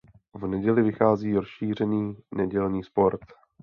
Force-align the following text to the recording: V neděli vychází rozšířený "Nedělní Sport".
V 0.33 0.47
neděli 0.47 0.81
vychází 0.83 1.33
rozšířený 1.33 2.17
"Nedělní 2.35 2.83
Sport". 2.83 3.19